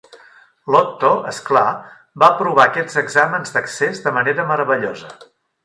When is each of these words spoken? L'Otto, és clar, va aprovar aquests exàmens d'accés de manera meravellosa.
L'Otto, 0.75 1.11
és 1.31 1.41
clar, 1.49 1.65
va 2.23 2.29
aprovar 2.37 2.65
aquests 2.71 2.97
exàmens 3.03 3.55
d'accés 3.59 4.03
de 4.07 4.15
manera 4.19 4.47
meravellosa. 4.55 5.15